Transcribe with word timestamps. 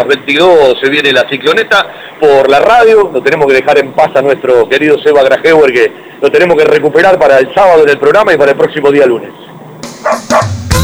las 0.00 0.08
22 0.08 0.80
se 0.80 0.88
viene 0.88 1.12
la 1.12 1.28
cicloneta 1.28 1.86
por 2.18 2.48
la 2.48 2.60
radio. 2.60 3.10
Lo 3.12 3.22
tenemos 3.22 3.46
que 3.46 3.54
dejar 3.54 3.78
en 3.78 3.92
paz 3.92 4.10
a 4.14 4.22
nuestro 4.22 4.68
querido 4.68 4.98
Seba 4.98 5.22
Grajewer, 5.22 5.72
que 5.72 5.92
lo 6.20 6.30
tenemos 6.30 6.56
que 6.56 6.64
recuperar 6.64 7.18
para 7.18 7.38
el 7.38 7.52
sábado 7.54 7.82
en 7.82 7.90
el 7.90 7.98
programa 7.98 8.32
y 8.32 8.38
para 8.38 8.52
el 8.52 8.56
próximo 8.56 8.90
día 8.90 9.06
lunes 9.06 9.30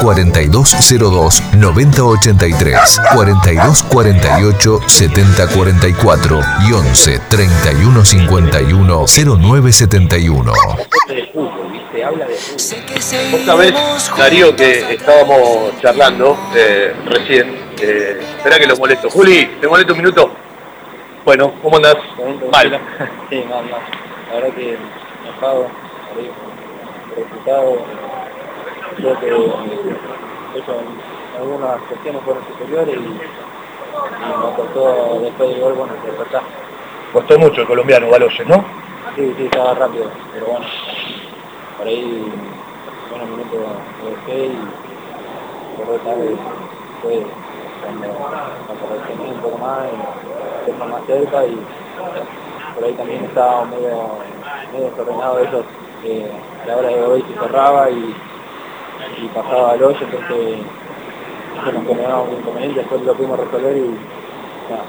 4202 0.00 1.42
9083, 1.54 3.00
4248 3.14 4.80
7044 4.86 6.40
y 6.68 6.72
11 6.72 7.20
3151 7.28 9.06
0971. 9.06 10.52
Otra 13.32 13.54
vez, 13.54 13.74
Darío, 14.16 14.54
que 14.54 14.94
estábamos 14.94 15.80
charlando 15.80 16.36
eh, 16.54 16.94
recién. 17.06 17.64
Eh, 17.80 18.20
espera 18.36 18.58
que 18.58 18.66
lo 18.66 18.76
molesto. 18.76 19.08
Juli, 19.10 19.46
¿te 19.60 19.66
molesto 19.66 19.92
un 19.92 19.98
minuto? 19.98 20.30
Bueno, 21.24 21.54
¿cómo 21.62 21.76
andás? 21.76 21.96
Mal. 22.52 22.80
Sí, 23.30 23.42
mal, 23.48 23.64
mal. 23.70 23.80
La 24.28 24.34
verdad 24.34 24.54
que 24.54 24.76
enojado, 25.22 25.68
resultado 27.16 27.78
creo 28.96 29.20
que 29.20 29.28
eso, 30.58 30.74
algunas 31.38 31.80
cuestiones 31.82 32.22
fueron 32.22 32.44
superiores 32.46 32.96
y, 32.96 33.00
y 33.00 34.38
nos 34.38 34.54
costó 34.54 35.20
después 35.20 35.50
del 35.50 35.60
gol, 35.60 35.72
bueno, 35.74 35.92
despertar. 36.04 36.42
Costó 37.12 37.38
mucho 37.38 37.60
el 37.60 37.66
colombiano 37.66 38.10
Baloyes, 38.10 38.46
¿no? 38.48 38.64
Sí, 39.16 39.32
sí, 39.36 39.44
estaba 39.44 39.74
rápido, 39.74 40.10
pero 40.32 40.46
bueno, 40.46 40.66
por 41.78 41.86
ahí, 41.86 42.32
buenos 43.10 43.28
minutos 43.28 43.60
lo 44.02 44.10
dejé 44.10 44.46
y 44.46 44.58
por 45.76 45.98
tarde 46.00 46.36
fue 47.02 47.26
cuando, 47.82 48.08
cuando 48.66 48.86
reaccioné 48.88 49.30
un 49.30 49.40
poco 49.40 49.58
más 49.58 49.84
y 49.84 50.60
estuvimos 50.60 50.88
más 50.88 51.06
cerca 51.06 51.46
y 51.46 51.60
por 52.74 52.84
ahí 52.84 52.92
también 52.94 53.24
estaba 53.24 53.64
medio, 53.66 54.18
medio 54.72 54.90
desordenado 54.90 55.38
ellos 55.40 55.64
eh, 56.04 56.30
a 56.64 56.66
la 56.66 56.76
hora 56.76 56.88
de 56.88 57.02
hoy 57.02 57.22
se 57.22 57.40
cerraba 57.40 57.90
y 57.90 58.14
y 59.22 59.26
pasaba 59.28 59.72
al 59.72 59.82
hoyo, 59.82 59.98
entonces 60.00 60.58
nos 61.72 61.86
generaba 61.86 62.22
un 62.22 62.38
inconveniente, 62.38 62.80
después 62.80 63.02
lo 63.02 63.14
pudimos 63.14 63.38
resolver 63.40 63.76
y 63.76 63.96
nada, 64.70 64.84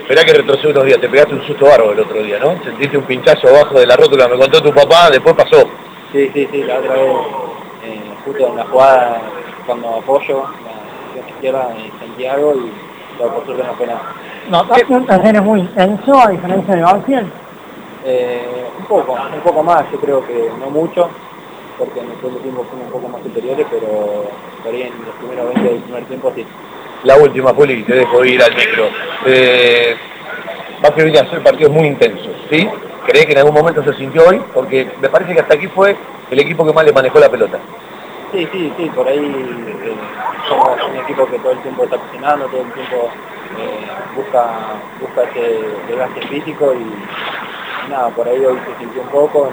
Esperá 0.00 0.24
que 0.24 0.32
retrocede 0.32 0.72
unos 0.72 0.84
días, 0.84 1.00
te 1.00 1.08
pegaste 1.08 1.34
un 1.34 1.42
susto 1.46 1.64
bárbaro 1.66 1.92
el 1.92 2.00
otro 2.00 2.22
día, 2.22 2.38
¿no? 2.38 2.62
Sentiste 2.62 2.98
un 2.98 3.04
pinchazo 3.04 3.48
abajo 3.48 3.78
de 3.78 3.86
la 3.86 3.96
rótula, 3.96 4.28
me 4.28 4.36
contó 4.36 4.60
tu 4.60 4.72
papá, 4.72 5.10
después 5.10 5.34
pasó. 5.34 5.68
Sí, 6.12 6.30
sí, 6.34 6.48
sí, 6.50 6.62
la 6.64 6.78
otra 6.78 6.94
vez, 6.94 7.16
eh, 7.84 8.00
justo 8.24 8.48
en 8.48 8.56
la 8.56 8.64
jugada, 8.64 9.20
cuando 9.64 9.88
apoyo, 9.96 10.44
la 11.14 11.28
izquierda, 11.28 11.74
eh, 11.78 11.90
sentí 12.00 12.26
algo 12.26 12.54
y 12.54 12.72
por 13.18 13.44
suerte 13.46 13.62
no 13.64 13.74
fue 13.74 13.86
nada. 13.86 14.02
¿Notaste 14.50 14.92
un 14.92 15.06
terreno 15.06 15.42
muy 15.42 15.60
intenso 15.60 16.20
a 16.20 16.30
diferencia 16.30 16.74
de 16.74 16.82
Banfield? 16.82 17.32
Eh, 18.04 18.66
un 18.78 18.84
poco, 18.84 19.12
un 19.12 19.40
poco 19.40 19.62
más, 19.62 19.90
yo 19.90 19.98
creo 20.00 20.26
que 20.26 20.50
no 20.60 20.68
mucho, 20.68 21.08
porque 21.78 22.00
en 22.00 22.10
el 22.10 22.16
segundo 22.16 22.40
tiempo 22.40 22.64
fuimos 22.70 22.86
un 22.86 22.92
poco 22.92 23.08
más 23.08 23.22
superiores, 23.22 23.66
pero 23.70 24.30
por 24.62 24.74
ahí 24.74 24.82
en 24.82 24.92
los 25.04 25.14
primeros 25.16 25.54
20 25.54 25.72
del 25.72 25.82
primer 25.82 26.04
tiempo 26.04 26.32
sí. 26.34 26.46
La 27.04 27.16
última, 27.16 27.52
Juli, 27.52 27.82
te 27.82 27.94
dejo 27.94 28.24
ir 28.24 28.42
al 28.42 28.54
micro. 28.54 28.88
Eh, 29.26 29.96
va 30.82 30.88
a 30.88 31.20
a 31.22 31.30
ser 31.30 31.42
partidos 31.42 31.72
muy 31.72 31.86
intensos, 31.86 32.32
¿sí? 32.50 32.68
¿Crees 33.06 33.26
que 33.26 33.32
en 33.32 33.38
algún 33.38 33.54
momento 33.54 33.84
se 33.84 33.94
sintió 33.94 34.26
hoy? 34.26 34.40
Porque 34.54 34.88
me 35.00 35.08
parece 35.08 35.34
que 35.34 35.40
hasta 35.40 35.54
aquí 35.54 35.66
fue 35.68 35.96
el 36.30 36.40
equipo 36.40 36.64
que 36.64 36.72
más 36.72 36.84
le 36.84 36.92
manejó 36.92 37.18
la 37.18 37.28
pelota. 37.28 37.58
Sí, 38.32 38.48
sí, 38.50 38.72
sí, 38.76 38.90
por 38.94 39.06
ahí 39.06 39.18
eh, 39.18 39.94
somos 40.48 40.76
un 40.90 40.96
equipo 40.96 41.26
que 41.26 41.38
todo 41.38 41.52
el 41.52 41.58
tiempo 41.58 41.84
está 41.84 41.98
cocinando, 41.98 42.46
todo 42.46 42.62
el 42.62 42.72
tiempo 42.72 43.10
eh, 43.58 43.86
busca, 44.16 44.46
busca 45.00 45.22
ese 45.30 45.60
desgaste 45.86 46.26
físico 46.28 46.74
y, 46.74 47.90
nada, 47.90 48.08
por 48.08 48.26
ahí 48.26 48.44
hoy 48.44 48.58
se 48.66 48.78
sintió 48.80 49.02
un 49.02 49.08
poco 49.08 49.50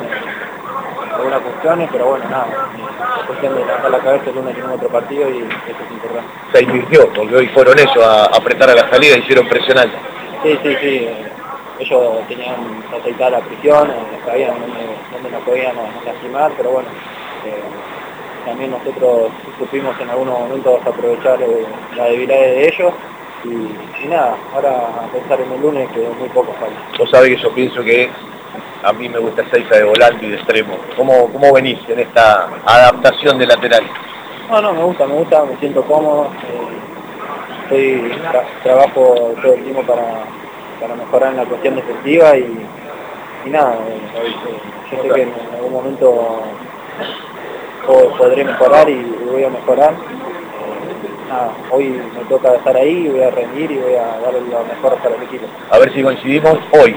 algunas 1.22 1.42
cuestiones, 1.42 1.90
pero 1.92 2.08
bueno, 2.08 2.26
nada, 2.30 2.48
es 3.20 3.26
cuestión 3.28 3.54
de 3.54 3.66
levantar 3.66 3.92
la 3.92 4.00
cabeza, 4.00 4.30
el 4.30 4.36
lunes 4.36 4.56
tenemos 4.56 4.76
otro 4.76 4.90
partido 4.90 5.30
y 5.30 5.38
eso 5.38 5.84
es 5.86 5.92
importante. 5.92 6.30
Se 6.52 6.64
invirtió, 6.64 7.10
porque 7.14 7.36
hoy 7.36 7.48
fueron 7.50 7.80
ellos 7.80 8.06
a 8.06 8.26
apretar 8.26 8.70
a 8.70 8.76
la 8.76 8.90
salida, 8.90 9.18
hicieron 9.18 9.48
presionar. 9.48 9.88
Sí, 10.44 10.58
sí, 10.64 10.76
sí, 10.82 11.10
ellos 11.80 12.28
tenían 12.28 12.56
aceitada 13.00 13.32
la 13.32 13.40
prisión, 13.42 13.90
eh, 13.90 14.20
sabían 14.26 14.56
dónde, 14.60 15.30
nos 15.30 15.44
podían 15.44 15.76
lastimar, 16.06 16.52
pero 16.58 16.72
bueno, 16.72 16.90
eh, 17.46 17.62
también 18.46 18.72
nosotros 18.72 19.32
supimos 19.60 19.96
en 20.02 20.10
algunos 20.10 20.40
momentos 20.40 20.82
aprovechar 20.86 21.42
eh, 21.42 21.66
la 21.96 22.06
debilidad 22.06 22.40
de 22.40 22.68
ellos 22.68 22.94
y, 23.44 24.08
nada, 24.08 24.36
ahora 24.54 24.72
a 24.72 25.08
pensar 25.12 25.40
en 25.42 25.52
el 25.52 25.62
lunes 25.62 25.90
que 25.92 26.00
muy 26.20 26.30
poco 26.30 26.54
falta. 26.54 26.80
Vos 26.98 27.10
sabés 27.10 27.36
que 27.36 27.38
yo 27.38 27.52
pienso 27.54 27.84
que 27.84 28.10
a 28.84 28.94
mí 28.94 29.10
me 29.10 29.20
gusta 29.20 29.44
Seiza 29.50 29.76
de 29.76 29.84
volante 29.84 30.26
y 30.26 30.30
de 30.30 30.36
extremo. 30.38 30.78
¿Cómo, 30.96 31.32
cómo 31.32 31.54
venís 31.54 31.80
en 31.88 32.00
esta 32.00 32.48
adaptación 32.66 33.38
de 33.38 33.48
lateral? 33.48 33.84
No, 34.50 34.62
no, 34.62 34.74
me 34.74 34.84
gusta, 34.84 35.08
me 35.08 35.14
gusta, 35.14 35.46
me 35.46 35.58
siento 35.58 35.84
cómodo. 35.84 36.30
Eh, 37.72 38.12
trabajo 38.64 39.34
todo 39.42 39.54
el 39.54 39.64
tiempo 39.64 39.82
para, 39.84 40.26
para 40.82 40.96
mejorar 40.96 41.32
en 41.32 41.38
la 41.38 41.46
cuestión 41.46 41.76
defensiva 41.76 42.36
y, 42.38 42.68
y 43.46 43.50
nada, 43.50 43.76
eh, 43.88 44.02
eh, 44.18 44.60
yo 44.92 45.02
sé 45.02 45.10
que 45.10 45.22
en 45.22 45.34
algún 45.56 45.72
momento 45.72 46.44
podré 48.18 48.44
mejorar 48.44 48.90
y 48.90 49.02
voy 49.32 49.44
a 49.44 49.50
mejorar 49.50 49.94
hoy 51.70 51.86
me 51.90 52.24
toca 52.30 52.56
estar 52.56 52.76
ahí, 52.76 53.08
voy 53.08 53.24
a 53.24 53.32
rendir 53.32 53.72
y 53.72 53.78
voy 53.78 53.96
a 53.96 54.20
dar 54.20 54.34
lo 54.34 54.64
mejor 54.64 54.96
para 54.98 55.16
el 55.16 55.24
equipo. 55.24 55.46
A 55.70 55.80
ver 55.80 55.94
si 55.94 56.02
coincidimos 56.02 56.58
hoy. 56.72 56.96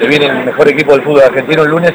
¿Se 0.00 0.06
viene 0.06 0.26
el 0.26 0.44
mejor 0.44 0.68
equipo 0.68 0.92
del 0.92 1.02
fútbol 1.02 1.22
argentino 1.22 1.62
el 1.62 1.70
lunes? 1.70 1.92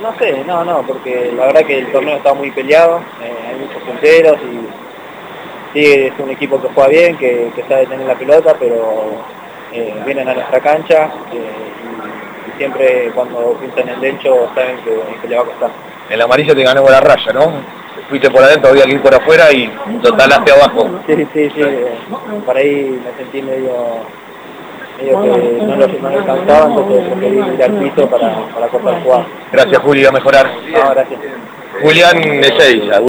No 0.00 0.16
sé, 0.18 0.44
no, 0.46 0.64
no, 0.64 0.82
porque 0.82 1.32
la 1.34 1.46
verdad 1.46 1.62
que 1.62 1.78
el 1.78 1.90
torneo 1.90 2.16
está 2.16 2.34
muy 2.34 2.50
peleado, 2.50 3.00
eh, 3.22 3.32
hay 3.48 3.58
muchos 3.58 3.82
punteros 3.82 4.36
y 4.42 5.78
sí, 5.78 5.92
es 5.92 6.12
un 6.18 6.30
equipo 6.30 6.60
que 6.60 6.68
juega 6.68 6.90
bien, 6.90 7.16
que, 7.16 7.50
sabe 7.66 7.86
tener 7.86 8.06
la 8.06 8.14
pelota, 8.14 8.54
pero 8.58 9.16
eh, 9.72 9.94
vienen 10.04 10.28
a 10.28 10.34
nuestra 10.34 10.60
cancha 10.60 11.10
eh, 11.32 12.50
y, 12.54 12.58
siempre 12.58 13.10
cuando 13.14 13.52
pintan 13.60 13.88
el 13.88 14.00
derecho 14.00 14.50
saben 14.54 14.78
que, 14.78 14.98
que 15.20 15.28
le 15.28 15.36
va 15.36 15.42
a 15.42 15.46
costar. 15.46 15.70
El 16.08 16.20
amarillo 16.22 16.54
te 16.54 16.62
ganó 16.62 16.88
la 16.88 17.00
raya, 17.00 17.32
¿no? 17.32 17.52
Fuiste 18.08 18.30
por 18.30 18.42
adentro, 18.42 18.70
había 18.70 18.84
que 18.84 18.92
ir 18.92 19.02
por 19.02 19.14
afuera 19.14 19.52
y 19.52 19.68
total 20.02 20.32
hacia 20.32 20.54
abajo. 20.54 21.00
Sí, 21.06 21.26
sí, 21.32 21.50
sí. 21.54 21.62
Por 22.44 22.56
ahí 22.56 23.00
me 23.04 23.22
sentí 23.22 23.42
medio, 23.42 23.72
medio 24.98 25.22
que 25.22 25.62
no 25.62 25.76
lo, 25.76 25.88
no 25.88 26.08
alcanzaba, 26.08 26.66
entonces 26.66 27.08
preferí 27.08 27.54
ir 27.54 27.62
al 27.62 27.78
piso 27.78 28.08
para, 28.08 28.46
para 28.54 28.68
cortar 28.68 28.94
el 28.94 29.02
jugar. 29.02 29.26
Gracias 29.52 29.82
Juli, 29.82 30.06
a 30.06 30.12
mejorar. 30.12 30.50
No, 30.72 30.90
gracias. 30.90 31.20
Julián 31.82 32.18
Ezeiza. 32.42 33.00